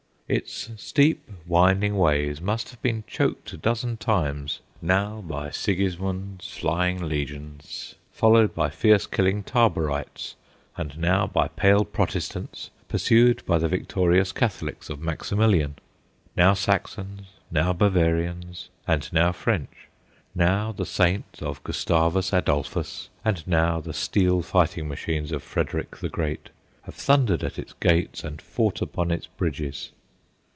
Its 0.33 0.69
steep, 0.77 1.29
winding 1.45 1.97
ways 1.97 2.39
must 2.39 2.69
have 2.69 2.81
been 2.81 3.03
choked 3.05 3.51
a 3.51 3.57
dozen 3.57 3.97
times, 3.97 4.61
now 4.81 5.19
by 5.19 5.49
Sigismund's 5.51 6.55
flying 6.55 7.03
legions, 7.03 7.95
followed 8.13 8.55
by 8.55 8.69
fierce 8.69 9.05
killing 9.05 9.43
Tarborites, 9.43 10.35
and 10.77 10.97
now 10.97 11.27
by 11.27 11.49
pale 11.49 11.83
Protestants 11.83 12.69
pursued 12.87 13.45
by 13.45 13.57
the 13.57 13.67
victorious 13.67 14.31
Catholics 14.31 14.89
of 14.89 15.01
Maximilian. 15.01 15.75
Now 16.37 16.53
Saxons, 16.53 17.25
now 17.51 17.73
Bavarians, 17.73 18.69
and 18.87 19.11
now 19.11 19.33
French; 19.33 19.89
now 20.33 20.71
the 20.71 20.85
saints 20.85 21.41
of 21.41 21.61
Gustavus 21.65 22.31
Adolphus, 22.31 23.09
and 23.25 23.45
now 23.45 23.81
the 23.81 23.91
steel 23.91 24.41
fighting 24.41 24.87
machines 24.87 25.33
of 25.33 25.43
Frederick 25.43 25.97
the 25.97 26.07
Great, 26.07 26.51
have 26.83 26.95
thundered 26.95 27.43
at 27.43 27.59
its 27.59 27.73
gates 27.81 28.23
and 28.23 28.41
fought 28.41 28.81
upon 28.81 29.11
its 29.11 29.27
bridges. 29.27 29.91